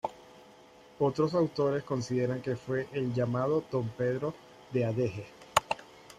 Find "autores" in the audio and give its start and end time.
1.35-1.83